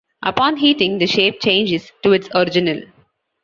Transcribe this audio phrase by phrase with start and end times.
[0.23, 2.81] Upon heating, the shape changes to its original.